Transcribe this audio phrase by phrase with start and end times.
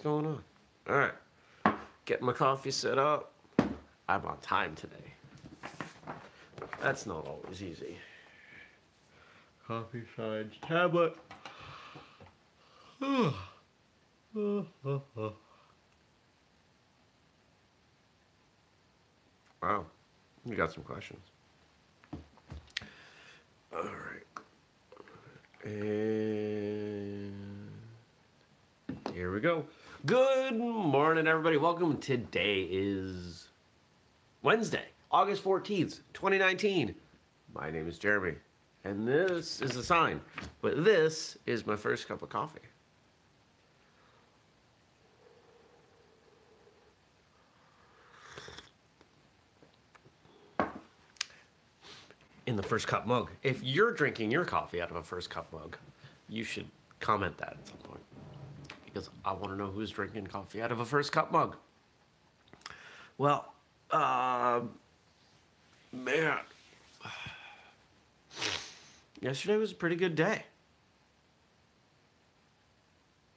[0.00, 0.42] what's going on?
[0.88, 1.12] All right.
[2.06, 3.32] get my coffee set up.
[4.08, 4.94] I'm on time today.
[6.80, 7.98] That's not always easy.
[9.66, 11.16] Coffee sides tablet.
[13.02, 13.34] wow.
[20.46, 21.20] You got some questions.
[23.74, 24.24] All right.
[25.64, 27.34] And
[29.12, 29.66] here we go.
[30.06, 31.58] Good morning, everybody.
[31.58, 31.98] Welcome.
[31.98, 33.48] Today is
[34.40, 36.94] Wednesday, August 14th, 2019.
[37.54, 38.36] My name is Jeremy,
[38.84, 40.22] and this is a sign,
[40.62, 42.60] but this is my first cup of coffee.
[52.46, 53.30] in the first cup mug.
[53.42, 55.76] If you're drinking your coffee out of a first cup mug,
[56.28, 56.66] you should
[56.98, 57.99] comment that at some point.
[58.92, 61.56] Because I want to know who's drinking coffee out of a first cup mug.
[63.18, 63.52] Well,
[63.90, 64.62] uh,
[65.92, 66.38] man,
[69.20, 70.44] yesterday was a pretty good day.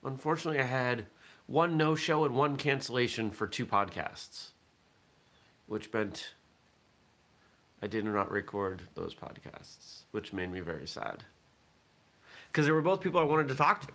[0.03, 1.05] Unfortunately, I had
[1.47, 4.49] one no show and one cancellation for two podcasts,
[5.67, 6.33] which meant
[7.81, 11.23] I did not record those podcasts, which made me very sad.
[12.52, 13.94] Because they were both people I wanted to talk to.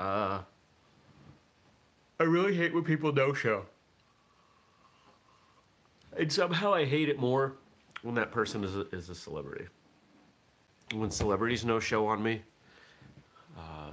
[0.00, 0.40] Uh,
[2.18, 3.66] I really hate when people no show.
[6.16, 7.56] And somehow I hate it more
[8.02, 9.66] when that person is a, is a celebrity.
[10.94, 12.42] When celebrities no show on me,
[13.58, 13.92] uh,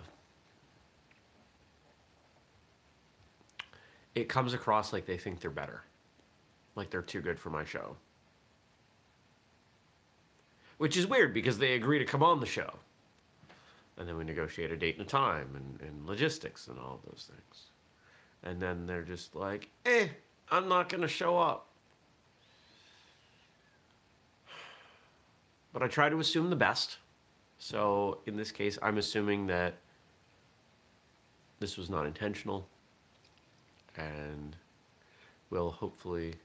[4.15, 5.83] it comes across like they think they're better
[6.77, 7.97] like they're too good for my show.
[10.77, 12.79] Which is weird because they agree to come on the show.
[13.97, 17.11] And then we negotiate a date and a time and, and logistics and all of
[17.11, 17.63] those things.
[18.43, 20.07] And then they're just like, eh,
[20.51, 21.67] I'm not going to show up.
[25.73, 26.97] But I try to assume the best.
[27.59, 29.75] So in this case, I'm assuming that
[31.59, 32.67] this was not intentional
[33.95, 34.55] and
[35.49, 36.35] will hopefully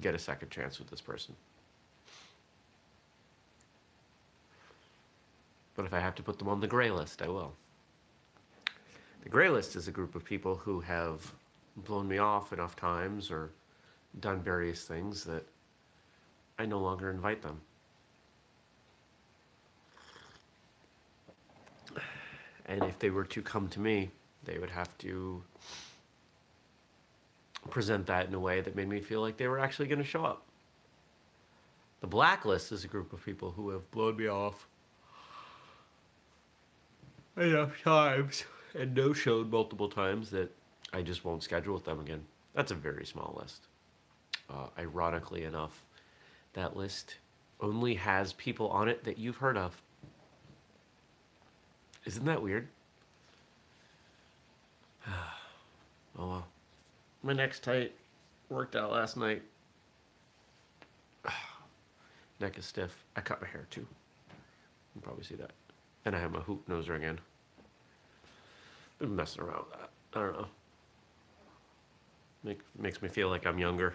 [0.00, 1.34] get a second chance with this person.
[5.76, 7.54] But if I have to put them on the gray list, I will.
[9.22, 11.32] The gray list is a group of people who have
[11.76, 13.50] blown me off enough times or
[14.20, 15.44] done various things that
[16.58, 17.60] I no longer invite them.
[22.64, 24.10] And if they were to come to me,
[24.44, 25.42] they would have to
[27.68, 30.04] present that in a way that made me feel like they were actually going to
[30.04, 30.42] show up.
[32.00, 34.66] The blacklist is a group of people who have blown me off
[37.36, 40.50] enough times and no showed multiple times that
[40.92, 42.24] I just won't schedule with them again.
[42.54, 43.66] That's a very small list.
[44.48, 45.82] Uh, ironically enough,
[46.52, 47.16] that list
[47.60, 49.80] only has people on it that you've heard of.
[52.04, 52.68] Isn't that weird?
[55.08, 55.12] oh
[56.16, 56.46] well.
[57.22, 57.92] My neck's tight.
[58.48, 59.42] Worked out last night.
[62.40, 63.04] Neck is stiff.
[63.16, 63.80] I cut my hair too.
[63.80, 63.86] You
[64.92, 65.50] can probably see that.
[66.06, 67.18] And I have my hoop nose ring in.
[69.00, 69.90] Been messing around with that.
[70.14, 70.46] I don't know.
[72.44, 73.94] Make, makes me feel like I'm younger.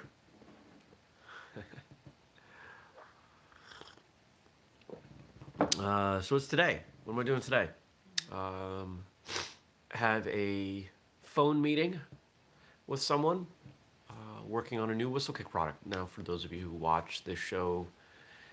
[5.79, 6.81] uh, so what's today.
[7.05, 7.69] What am I doing today?
[8.29, 9.05] Um,
[9.93, 10.89] have a
[11.23, 11.97] phone meeting
[12.87, 13.47] with someone
[14.09, 15.87] uh, working on a new whistlekick product.
[15.87, 17.87] Now, for those of you who watch this show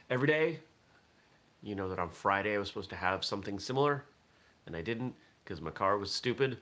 [0.08, 0.60] every day,
[1.62, 4.04] you know that on Friday I was supposed to have something similar,
[4.66, 5.14] and I didn't
[5.44, 6.58] because my car was stupid.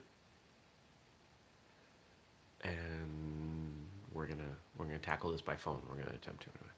[2.63, 4.43] And we're gonna
[4.77, 5.81] we're gonna tackle this by phone.
[5.89, 6.73] We're gonna attempt to anyway.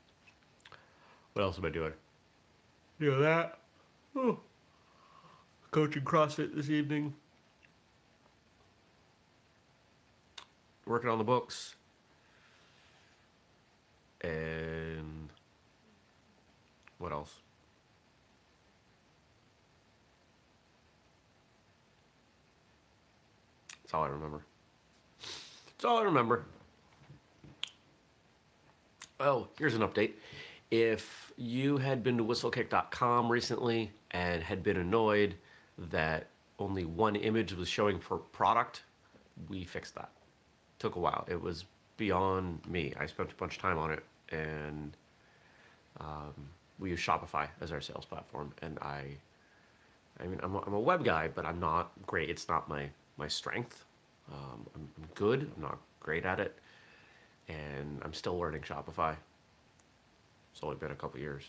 [1.34, 1.94] What else am I doing?
[3.00, 3.60] Do that.
[4.16, 4.40] Oh.
[5.72, 7.14] Coaching CrossFit this evening.
[10.90, 11.76] working on the books.
[14.22, 15.30] And
[16.98, 17.42] what else?
[23.90, 24.44] That's all I remember.
[25.66, 26.46] That's all I remember.
[29.20, 30.12] Oh, here's an update.
[30.70, 35.34] If you had been to whistlekick.com recently and had been annoyed
[35.90, 36.28] that
[36.60, 38.84] only one image was showing for product,
[39.50, 40.12] we fixed that
[40.78, 41.26] took a while.
[41.28, 41.66] It was
[41.98, 42.94] beyond me.
[42.96, 44.96] I spent a bunch of time on it, and
[46.00, 46.36] um,
[46.78, 49.18] we use Shopify as our sales platform, and I
[50.22, 52.30] I mean, I'm a, I'm a web guy, but I'm not great.
[52.30, 52.90] It's not my
[53.20, 53.86] my strength.
[54.32, 55.52] Um, I'm, I'm good.
[55.56, 56.58] I'm not great at it,
[57.50, 59.16] and I'm still learning Shopify.
[60.54, 61.44] It's only been a couple years,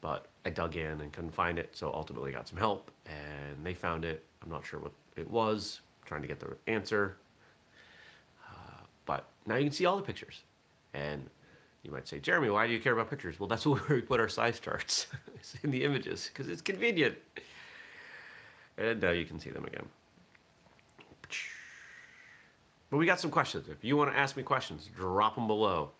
[0.00, 3.74] but I dug in and couldn't find it, so ultimately got some help, and they
[3.74, 4.24] found it.
[4.42, 5.80] I'm not sure what it was.
[6.04, 7.16] Trying to get the answer,
[8.48, 10.42] uh, but now you can see all the pictures,
[10.94, 11.28] and
[11.82, 13.40] you might say, Jeremy, why do you care about pictures?
[13.40, 15.08] Well, that's where we put our size charts
[15.64, 17.16] in the images because it's convenient.
[18.78, 19.86] And now you can see them again.
[22.90, 23.68] But we got some questions.
[23.68, 25.90] If you want to ask me questions, drop them below.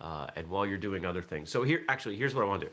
[0.00, 1.50] Uh, and while you're doing other things.
[1.50, 2.72] So here, actually, here's what I want to do.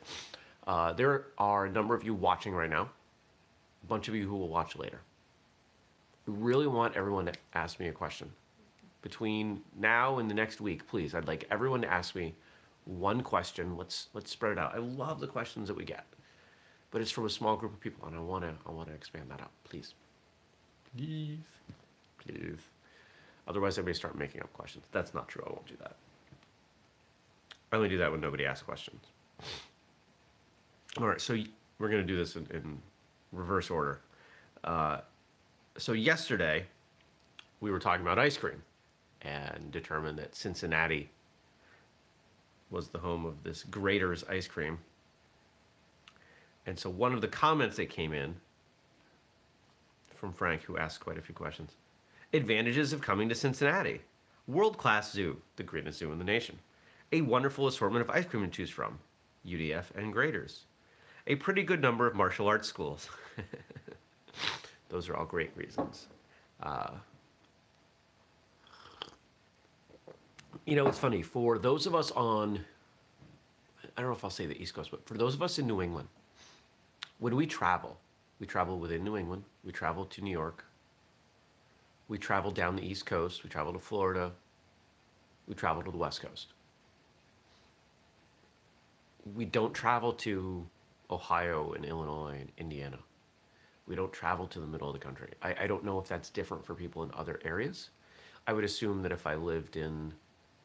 [0.68, 2.84] Uh, there are a number of you watching right now,
[3.84, 5.00] a bunch of you who will watch later.
[6.28, 8.32] We really want everyone to ask me a question.
[9.02, 12.36] Between now and the next week, please, I'd like everyone to ask me
[12.86, 13.78] one question.
[13.78, 14.74] Let's let's spread it out.
[14.74, 16.06] I love the questions that we get,
[16.90, 18.96] but it's from a small group of people, and I want to I want to
[18.96, 19.52] expand that out.
[19.64, 19.94] Please,
[20.96, 21.46] please,
[22.18, 22.60] please.
[23.48, 24.86] Otherwise, I may start making up questions.
[24.92, 25.44] That's not true.
[25.46, 25.96] I won't do that.
[27.72, 29.04] I only do that when nobody asks questions.
[30.98, 31.38] All right, so
[31.78, 32.78] we're gonna do this in, in
[33.32, 34.02] reverse order.
[34.64, 35.00] Uh,
[35.78, 36.66] so yesterday,
[37.60, 38.62] we were talking about ice cream,
[39.22, 41.10] and determined that Cincinnati
[42.70, 44.78] was the home of this Graeter's ice cream.
[46.66, 48.36] And so one of the comments that came in
[50.16, 51.74] from Frank, who asked quite a few questions
[52.36, 54.02] advantages of coming to Cincinnati.
[54.48, 56.60] World class zoo, the greatest zoo in the nation.
[57.12, 59.00] A wonderful assortment of ice cream to choose from,
[59.46, 60.66] UDF and Graeter's.
[61.28, 63.10] A pretty good number of martial arts schools.
[64.90, 66.08] Those are all great reasons.
[66.62, 66.92] Uh,
[70.66, 72.60] you know, it's funny for those of us on,
[73.98, 75.68] I don't know if I'll say the East Coast, but for those of us in
[75.68, 76.08] New England,
[77.20, 77.98] when we travel,
[78.40, 80.66] we travel within New England, we travel to New York,
[82.08, 84.32] we travel down the East Coast, we travel to Florida,
[85.48, 86.48] we travel to the West Coast.
[89.36, 90.68] We don't travel to
[91.10, 93.00] Ohio and Illinois and Indiana.
[93.88, 95.32] We don't travel to the middle of the country.
[95.42, 97.90] I, I don't know if that's different for people in other areas.
[98.48, 100.14] I would assume that if I lived in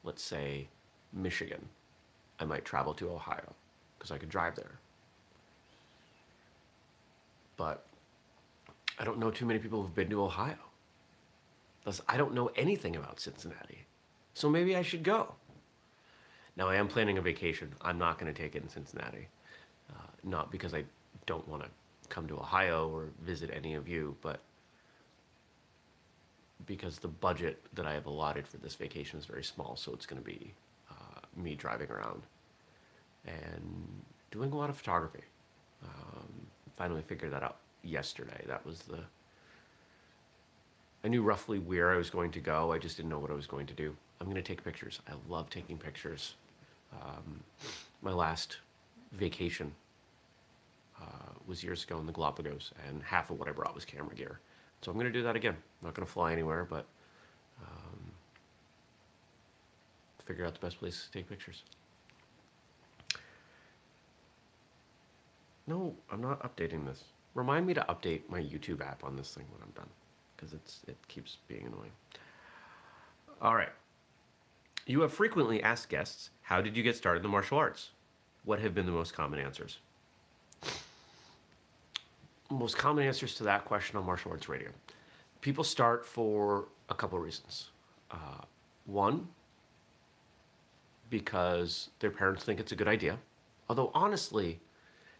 [0.02, 0.68] let's say,
[1.12, 1.68] Michigan,
[2.38, 3.54] I might travel to Ohio
[3.98, 4.78] because I could drive there.
[7.56, 7.84] But
[8.98, 10.56] I don't know too many people who've been to Ohio.
[11.84, 13.86] Thus, I don't know anything about Cincinnati.
[14.34, 15.34] So maybe I should go.
[16.56, 17.72] Now, I am planning a vacation.
[17.80, 19.28] I'm not going to take it in Cincinnati.
[19.90, 19.94] Uh,
[20.24, 20.84] not because I
[21.26, 21.68] don't want to
[22.08, 24.40] come to Ohio or visit any of you, but
[26.66, 30.06] because the budget that I have allotted for this vacation is very small, so it's
[30.06, 30.52] going to be
[30.90, 32.22] uh, me driving around
[33.26, 35.24] and doing a lot of photography.
[35.82, 36.28] Um,
[36.76, 38.44] finally figured that out yesterday.
[38.46, 38.98] That was the.
[41.04, 42.72] I knew roughly where I was going to go.
[42.72, 43.96] I just didn't know what I was going to do.
[44.20, 45.00] I'm going to take pictures.
[45.08, 46.34] I love taking pictures.
[46.92, 47.40] Um,
[48.02, 48.58] my last
[49.12, 49.72] vacation
[51.00, 54.14] uh, was years ago in the Galapagos, and half of what I brought was camera
[54.14, 54.40] gear.
[54.82, 55.54] So I'm going to do that again.
[55.54, 56.86] I'm not going to fly anywhere, but
[57.62, 58.12] um,
[60.26, 61.62] figure out the best place to take pictures.
[65.66, 67.04] No, I'm not updating this.
[67.34, 69.88] Remind me to update my YouTube app on this thing when I'm done,
[70.40, 71.92] because it's it keeps being annoying.
[73.42, 73.70] All right.
[74.86, 77.90] You have frequently asked guests, how did you get started in the martial arts?
[78.44, 79.78] What have been the most common answers?
[82.52, 84.70] most common answers to that question on martial arts radio.
[85.40, 87.70] People start for a couple of reasons.
[88.10, 88.42] Uh,
[88.86, 89.28] one,
[91.08, 93.18] because their parents think it's a good idea.
[93.68, 94.58] Although, honestly,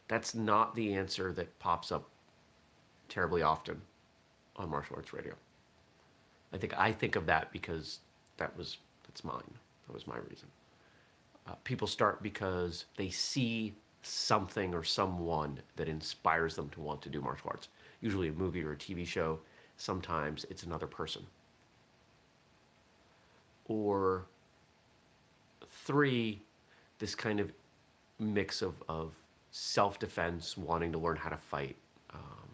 [0.09, 2.09] that's not the answer that pops up
[3.09, 3.83] terribly often
[4.61, 5.35] on martial arts radio.
[6.53, 8.01] I think I think of that because
[8.37, 9.55] that was that's mine.
[9.87, 10.49] That was my reason.
[11.47, 17.09] Uh, people start because they see something or someone that inspires them to want to
[17.09, 17.69] do martial arts.
[18.01, 19.41] Usually a movie or a TV show,
[19.77, 21.23] sometimes it's another person.
[23.67, 24.25] Or
[25.85, 26.41] three,
[26.99, 27.53] this kind of
[28.19, 29.13] mix of, of
[29.51, 31.77] self-defense, wanting to learn how to fight,
[32.15, 32.49] um,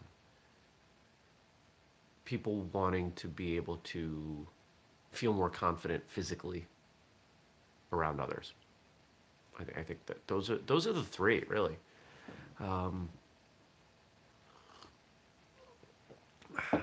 [2.26, 4.46] people wanting to be able to
[5.12, 6.66] feel more confident physically
[7.92, 8.52] around others.
[9.58, 11.78] I, th- I think that those are those are the three really.
[12.60, 13.08] Um,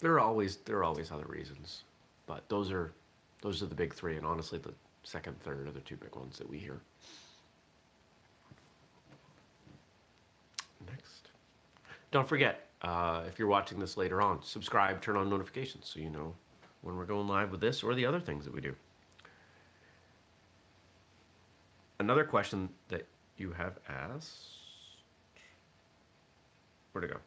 [0.00, 1.82] there are always there are always other reasons,
[2.26, 2.94] but those are
[3.42, 6.38] those are the big three, and honestly, the second, third are the two big ones
[6.38, 6.80] that we hear.
[10.88, 11.28] Next,
[12.12, 16.10] don't forget, uh, if you're watching this later on, subscribe, turn on notifications so you
[16.10, 16.34] know
[16.82, 18.74] when we're going live with this or the other things that we do.
[22.00, 24.48] Another question that you have asked.
[26.90, 27.20] Where'd it go?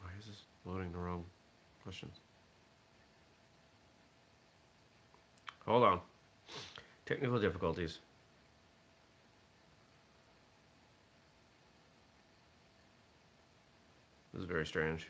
[0.00, 1.24] Why is this loading the wrong
[1.84, 2.16] questions?
[5.66, 6.00] Hold on.
[7.06, 7.98] Technical difficulties.
[14.32, 15.08] This is very strange.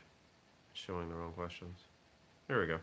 [0.71, 1.79] It's showing the wrong questions.
[2.47, 2.79] There we go.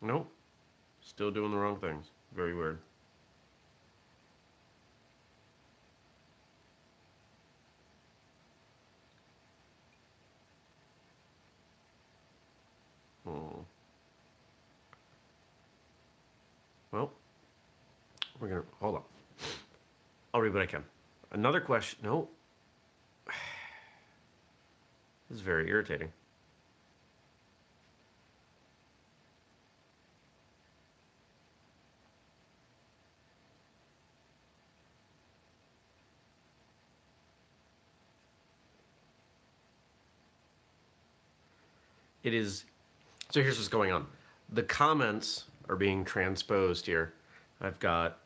[0.00, 0.28] Nope.
[1.02, 2.06] Still doing the wrong things.
[2.34, 2.78] Very weird.
[16.92, 17.10] Well,
[18.38, 19.02] we're gonna hold on.
[20.34, 20.84] I'll read what I can.
[21.32, 21.98] Another question.
[22.02, 22.28] No.
[25.30, 26.12] This is very irritating.
[42.22, 42.64] It is.
[43.30, 44.06] So here's what's going on.
[44.52, 47.14] The comments are being transposed here.
[47.60, 48.18] I've got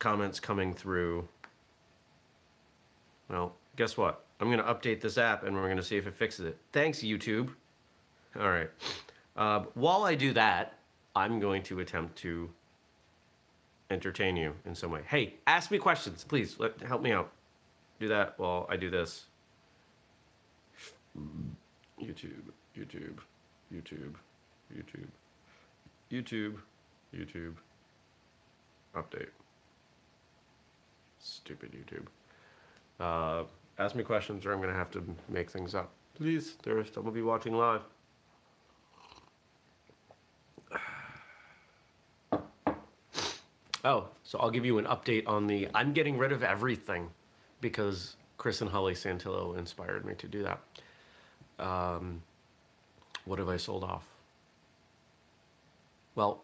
[0.00, 1.28] comments coming through.
[3.30, 4.24] Well, guess what?
[4.40, 6.58] I'm going to update this app and we're going to see if it fixes it.
[6.72, 7.50] Thanks, YouTube.
[8.38, 8.70] All right.
[9.36, 10.74] Uh, while I do that,
[11.14, 12.50] I'm going to attempt to
[13.90, 15.02] entertain you in some way.
[15.06, 16.56] Hey, ask me questions, please.
[16.58, 17.30] Let, help me out.
[18.00, 19.26] Do that while I do this.
[22.00, 23.18] YouTube, YouTube,
[23.72, 24.14] YouTube,
[24.74, 25.08] YouTube,
[26.10, 26.56] YouTube,
[27.14, 27.54] YouTube.
[28.94, 29.28] Update.
[31.18, 32.06] Stupid YouTube.
[32.98, 33.44] Uh,
[33.78, 35.90] ask me questions or I'm going to have to make things up.
[36.14, 37.82] Please, there are some of you watching live.
[43.84, 47.08] Oh, so I'll give you an update on the I'm getting rid of everything
[47.60, 51.64] because Chris and Holly Santillo inspired me to do that.
[51.64, 52.22] Um,
[53.24, 54.04] what have I sold off?
[56.18, 56.42] Well,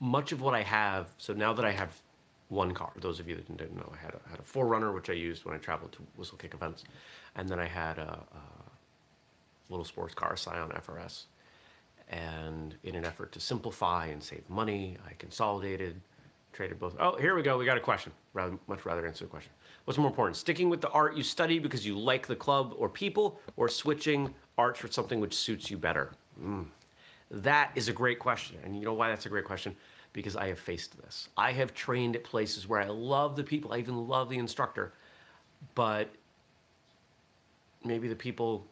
[0.00, 2.02] much of what I have, so now that I have
[2.48, 5.08] one car, those of you that didn't know, I had a, had a 4Runner, which
[5.08, 6.82] I used when I traveled to Whistlekick events.
[7.36, 11.26] And then I had a, a little sports car, Scion FRS.
[12.08, 16.00] And in an effort to simplify and save money, I consolidated,
[16.52, 16.96] traded both.
[16.98, 17.58] Oh, here we go.
[17.58, 18.10] We got a question.
[18.34, 19.52] Rather, much rather answer the question.
[19.84, 22.88] What's more important, sticking with the art you study because you like the club or
[22.88, 26.10] people, or switching art for something which suits you better?
[26.42, 26.66] Mm.
[27.30, 28.56] That is a great question.
[28.64, 29.74] And you know why that's a great question?
[30.12, 31.28] Because I have faced this.
[31.36, 34.92] I have trained at places where I love the people, I even love the instructor,
[35.74, 36.08] but
[37.84, 38.66] maybe the people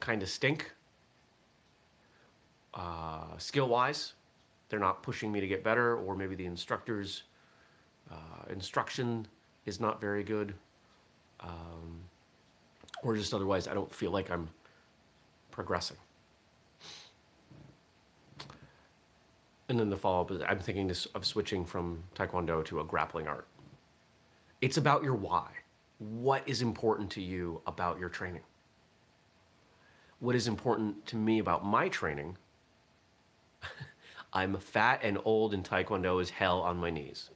[0.00, 0.72] kind of stink
[2.74, 4.14] uh, skill wise.
[4.68, 7.22] They're not pushing me to get better, or maybe the instructor's
[8.10, 9.26] uh, instruction
[9.66, 10.54] is not very good,
[11.40, 12.00] um,
[13.02, 14.48] or just otherwise, I don't feel like I'm
[15.50, 15.96] progressing.
[19.74, 22.84] And then the follow up is I'm thinking this, of switching from Taekwondo to a
[22.84, 23.48] grappling art.
[24.60, 25.48] It's about your why.
[25.98, 28.42] What is important to you about your training?
[30.20, 32.36] What is important to me about my training?
[34.32, 37.30] I'm fat and old and Taekwondo is hell on my knees.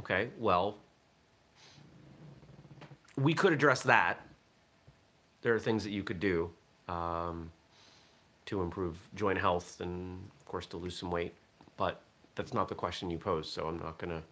[0.00, 0.78] Okay, well,
[3.16, 4.20] we could address that.
[5.42, 6.50] There are things that you could do
[6.88, 7.52] um,
[8.46, 11.34] to improve joint health and, of course, to lose some weight.
[11.76, 12.00] But
[12.34, 14.22] that's not the question you posed, so I'm not going to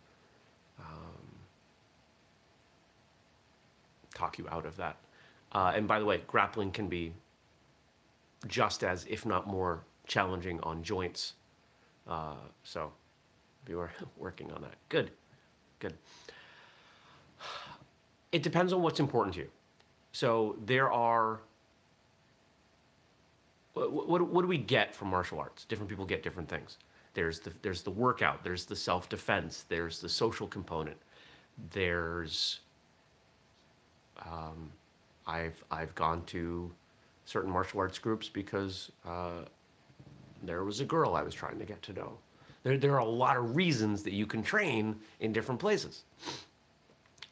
[0.81, 1.29] um,
[4.15, 4.97] talk you out of that.
[5.53, 7.13] Uh, and by the way, grappling can be
[8.47, 11.35] just as, if not more, challenging on joints.
[12.09, 12.35] Uh,
[12.65, 12.93] so
[13.69, 14.75] we were working on that.
[14.89, 15.11] Good,
[15.79, 15.95] good.
[18.33, 19.49] It depends on what's important to you.
[20.13, 21.41] So there are.
[23.75, 25.65] What, what, what do we get from martial arts?
[25.65, 26.77] Different people get different things.
[27.15, 28.43] There's the there's the workout.
[28.43, 29.65] There's the self defense.
[29.69, 30.97] There's the social component.
[31.71, 32.61] There's.
[34.25, 34.71] Um,
[35.27, 36.73] I've I've gone to
[37.25, 39.45] certain martial arts groups because uh,
[40.43, 42.19] there was a girl I was trying to get to know.
[42.63, 46.05] There, there are a lot of reasons that you can train in different places.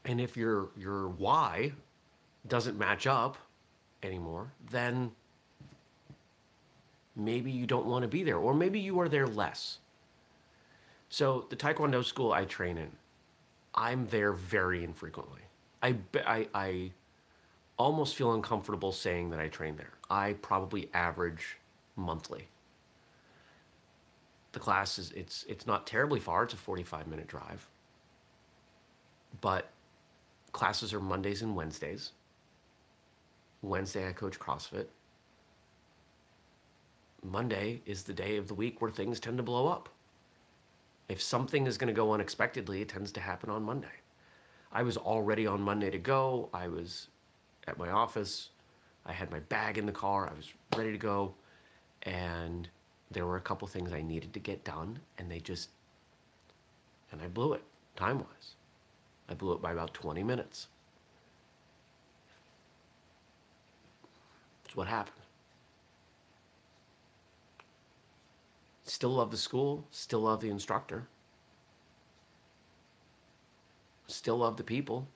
[0.05, 1.73] And if your, your why
[2.49, 3.37] doesn't match up,
[4.03, 5.13] anymore, then
[7.25, 9.79] maybe you don't want to be there, or maybe you are there less.
[11.09, 12.91] So, the Taekwondo school I train in,
[13.75, 15.41] I'm there very infrequently.
[15.83, 15.97] I,
[16.27, 16.91] I, I
[17.79, 19.93] almost feel uncomfortable saying that I train there.
[20.11, 21.57] I probably average
[21.97, 22.49] monthly.
[24.53, 26.43] The class is it's it's not terribly far.
[26.43, 27.69] It's a 45 minute drive.
[29.41, 29.71] But
[30.53, 32.11] classes are Mondays and Wednesdays.
[33.63, 34.87] Wednesday I coach CrossFit.
[37.23, 39.89] Monday is the day of the week where things tend to blow up.
[41.09, 43.89] If something is going to go unexpectedly, it tends to happen on Monday.
[44.73, 46.49] I was already on Monday to go.
[46.55, 47.09] I was
[47.67, 48.51] at my office.
[49.05, 50.31] I had my bag in the car.
[50.31, 51.35] I was ready to go.
[52.05, 52.69] And
[53.11, 55.71] there were a couple things I needed to get done, and they just,
[57.11, 57.63] and I blew it
[57.97, 58.55] time wise.
[59.29, 60.69] I blew it by about 20 minutes.
[64.63, 65.20] That's what happened.
[68.91, 71.07] Still love the school, still love the instructor,
[74.09, 75.07] still love the people.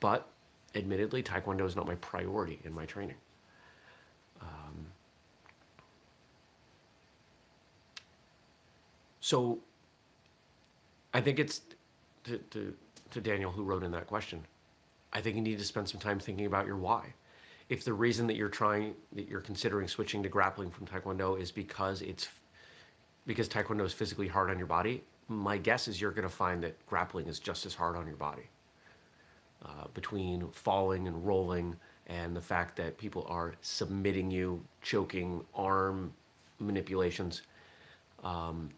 [0.00, 0.28] But
[0.74, 3.14] admittedly, Taekwondo is not my priority in my training.
[4.42, 4.86] Um,
[9.20, 9.60] so
[11.14, 11.60] I think it's
[12.24, 12.74] to, to,
[13.12, 14.44] to Daniel who wrote in that question.
[15.12, 17.14] I think you need to spend some time thinking about your why.
[17.68, 21.50] If the reason that you're trying, that you're considering switching to grappling from Taekwondo is
[21.50, 22.28] because it's
[23.26, 26.62] because Taekwondo is physically hard on your body, my guess is you're going to find
[26.62, 28.48] that grappling is just as hard on your body.
[29.64, 31.74] Uh, between falling and rolling
[32.06, 36.12] and the fact that people are submitting you, choking, arm
[36.60, 37.42] manipulations.
[38.22, 38.68] Um,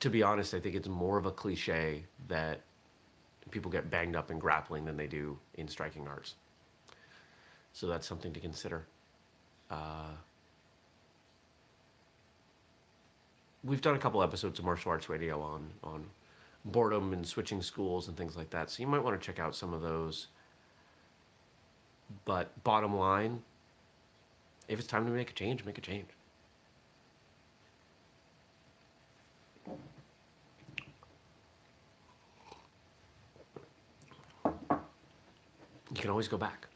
[0.00, 2.60] to be honest, I think it's more of a cliche that
[3.50, 6.36] people get banged up in grappling than they do in striking arts.
[7.74, 8.86] So that's something to consider.
[9.68, 10.12] Uh,
[13.64, 16.04] we've done a couple episodes of martial arts radio on on
[16.64, 18.70] boredom and switching schools and things like that.
[18.70, 20.28] So you might want to check out some of those.
[22.24, 23.42] But bottom line,
[24.68, 26.06] if it's time to make a change, make a change.
[35.94, 36.68] You can always go back.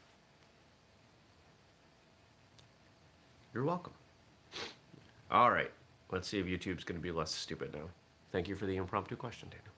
[3.58, 3.92] You're welcome.
[5.32, 5.72] All right.
[6.12, 7.88] Let's see if YouTube's going to be less stupid now.
[8.30, 9.72] Thank you for the impromptu question, Daniel.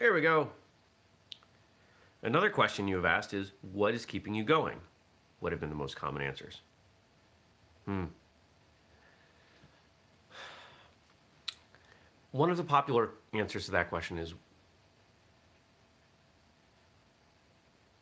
[0.00, 0.50] Here we go.
[2.24, 4.80] Another question you have asked is what is keeping you going?
[5.38, 6.62] What have been the most common answers?
[7.84, 8.06] Hmm.
[12.34, 14.34] One of the popular answers to that question is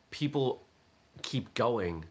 [0.09, 0.63] people
[1.21, 2.03] keep going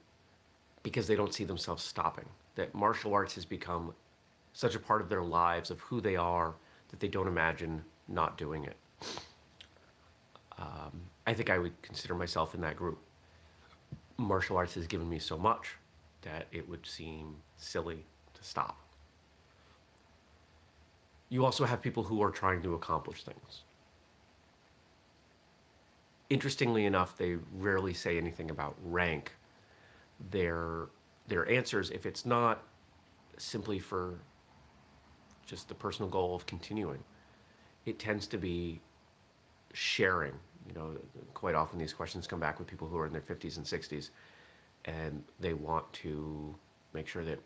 [0.85, 2.27] because they don't see themselves stopping.
[2.55, 3.93] That martial arts has become
[4.53, 6.55] such a part of their lives, of who they are,
[6.91, 8.77] that they don't imagine not doing it.
[10.59, 13.01] Um, I think I would consider myself in that group.
[14.17, 15.75] Martial arts has given me so much
[16.21, 18.79] that it would seem silly to stop.
[21.33, 23.63] You also have people who are trying to accomplish things.
[26.29, 29.33] Interestingly enough, they rarely say anything about rank.
[30.31, 30.91] Their,
[31.29, 32.63] their answers, if it's not
[33.39, 34.19] simply for
[35.47, 37.03] just the personal goal of continuing,
[37.87, 38.83] it tends to be
[39.73, 40.35] sharing.
[40.69, 40.97] You know,
[41.33, 44.11] quite often these questions come back with people who are in their 50s and 60s,
[44.85, 46.55] and they want to
[46.93, 47.41] make sure that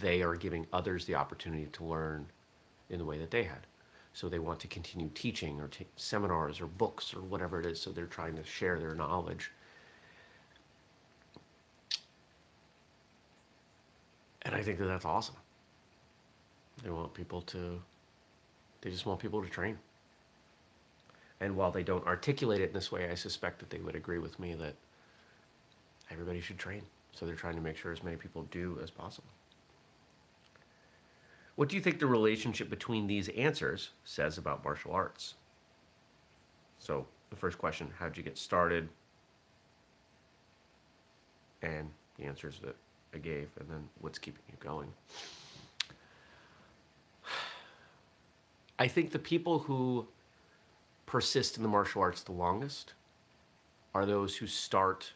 [0.00, 2.28] they are giving others the opportunity to learn
[2.90, 3.66] in the way that they had.
[4.14, 7.80] So they want to continue teaching or take seminars or books or whatever it is.
[7.80, 9.50] So they're trying to share their knowledge.
[14.42, 15.36] And I think that that's awesome.
[16.82, 17.80] They want people to,
[18.80, 19.78] they just want people to train.
[21.40, 24.18] And while they don't articulate it in this way, I suspect that they would agree
[24.18, 24.74] with me that
[26.10, 26.82] everybody should train.
[27.12, 29.28] So they're trying to make sure as many people do as possible.
[31.62, 35.34] What do you think the relationship between these answers says about martial arts?
[36.80, 38.88] So, the first question how did you get started?
[41.62, 42.74] And the answers that
[43.14, 44.92] I gave, and then what's keeping you going?
[48.80, 50.08] I think the people who
[51.06, 52.94] persist in the martial arts the longest
[53.94, 55.12] are those who start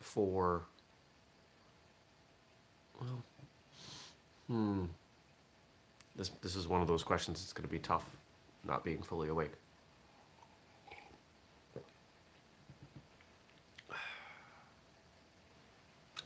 [0.00, 0.62] for
[3.00, 3.22] Well,
[4.52, 4.84] hmm.
[6.14, 8.04] This this is one of those questions that's going to be tough,
[8.66, 9.52] not being fully awake.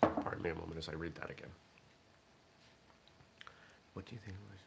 [0.00, 1.50] Pardon me a moment as I read that again.
[3.94, 4.58] What do you think was?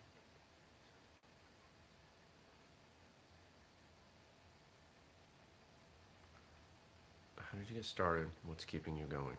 [7.51, 8.27] How did you get started?
[8.45, 9.37] What's keeping you going?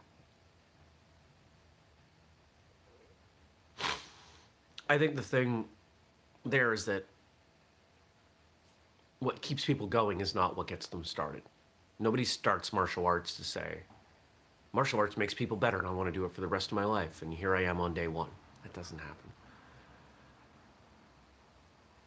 [4.91, 5.67] I think the thing
[6.45, 7.05] there is that
[9.21, 11.43] what keeps people going is not what gets them started.
[12.01, 13.79] Nobody starts martial arts to say,
[14.73, 16.77] martial arts makes people better and I want to do it for the rest of
[16.77, 17.23] my life.
[17.23, 18.31] And here I am on day one.
[18.65, 19.31] That doesn't happen.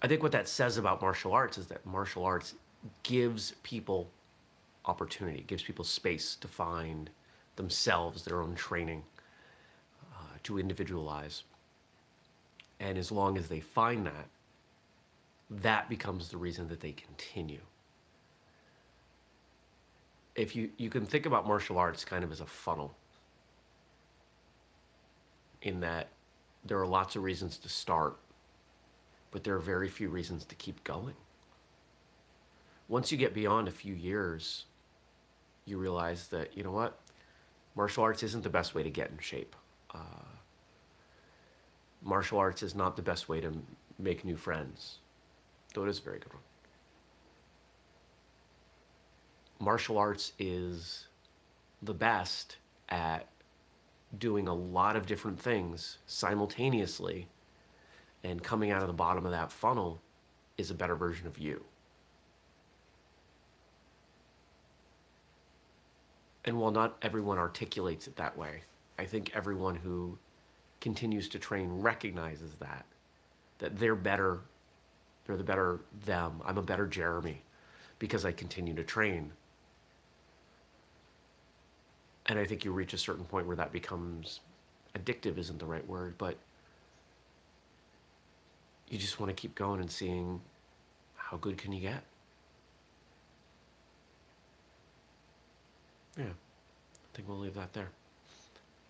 [0.01, 2.55] I think what that says about martial arts is that martial arts
[3.03, 4.11] gives people
[4.83, 7.09] opportunity, gives people space to find
[7.55, 9.03] themselves, their own training,
[10.13, 11.43] uh, to individualize.
[12.83, 14.27] And as long as they find that,
[15.49, 17.61] that becomes the reason that they continue.
[20.35, 22.93] If you, you can think about martial arts kind of as a funnel,
[25.61, 26.09] in that
[26.65, 28.17] there are lots of reasons to start,
[29.31, 31.15] but there are very few reasons to keep going.
[32.89, 34.65] Once you get beyond a few years,
[35.63, 36.99] you realize that, you know what,
[37.75, 39.55] martial arts isn't the best way to get in shape.
[39.93, 40.32] Uh,
[42.03, 43.53] martial arts is not the best way to
[43.97, 44.99] make new friends,
[45.73, 46.43] though it is a very good one.
[49.59, 51.07] Martial arts is
[51.81, 52.57] the best
[52.89, 53.27] at
[54.17, 57.27] doing a lot of different things simultaneously,
[58.23, 60.01] and coming out of the bottom of that funnel
[60.57, 61.63] is a better version of you.
[66.45, 68.63] And while not everyone articulates it that way,
[68.99, 70.17] I think everyone who
[70.83, 72.83] continues to train recognizes that,
[73.59, 74.41] that they're better,
[75.25, 76.41] they're the better them.
[76.45, 77.41] I'm a better Jeremy
[77.99, 79.31] because I continue to train.
[82.25, 84.41] And I think you reach a certain point where that becomes
[84.93, 86.35] addictive, isn't the right word, but
[88.89, 90.41] you just want to keep going and seeing
[91.15, 92.03] how good can you get.
[96.17, 97.87] Yeah, I think we'll leave that there.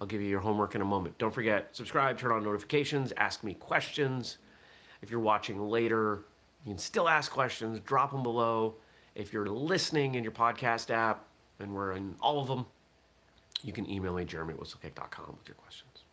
[0.01, 1.17] I'll give you your homework in a moment.
[1.17, 4.37] Don't forget, subscribe, turn on notifications, ask me questions.
[5.01, 6.25] If you're watching later,
[6.65, 8.75] you can still ask questions, drop them below.
[9.15, 11.25] If you're listening in your podcast app,
[11.59, 12.65] and we're in all of them,
[13.63, 16.03] you can email me, jeremy with your questions.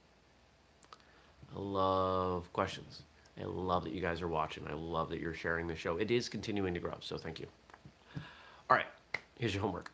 [1.55, 3.03] I love questions.
[3.41, 4.67] I love that you guys are watching.
[4.69, 5.97] I love that you're sharing the show.
[5.97, 7.47] It is continuing to grow, so thank you.
[8.69, 8.87] All right,
[9.39, 9.91] here's your homework.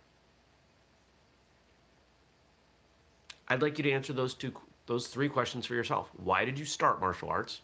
[3.48, 4.52] I'd like you to answer those two,
[4.86, 6.10] those three questions for yourself.
[6.16, 7.60] Why did you start martial arts?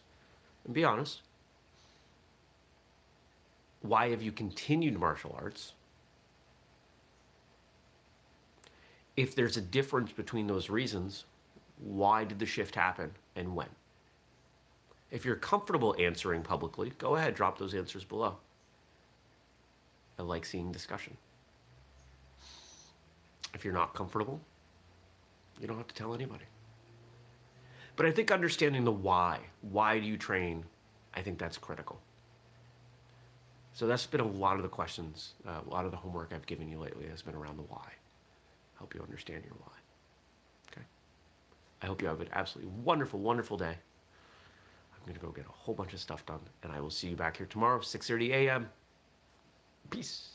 [0.65, 1.21] And be honest.
[3.81, 5.73] Why have you continued martial arts?
[9.17, 11.25] If there's a difference between those reasons,
[11.79, 13.67] why did the shift happen and when?
[15.11, 18.37] If you're comfortable answering publicly, go ahead, drop those answers below.
[20.17, 21.17] I like seeing discussion.
[23.53, 24.41] If you're not comfortable,
[25.59, 26.45] you don't have to tell anybody.
[27.95, 30.65] But I think understanding the why, why do you train,
[31.13, 32.01] I think that's critical.
[33.73, 36.45] So that's been a lot of the questions, uh, a lot of the homework I've
[36.45, 37.87] given you lately has been around the why.
[38.77, 39.73] Help you understand your why.
[40.71, 40.85] Okay?
[41.81, 43.75] I hope you have an absolutely wonderful, wonderful day.
[44.93, 47.07] I'm going to go get a whole bunch of stuff done, and I will see
[47.07, 48.69] you back here tomorrow, 6.30 a.m.
[49.89, 50.32] Peace.